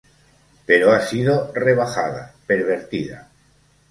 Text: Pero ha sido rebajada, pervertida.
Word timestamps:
Pero 0.65 0.93
ha 0.93 0.99
sido 1.01 1.51
rebajada, 1.53 2.33
pervertida. 2.47 3.29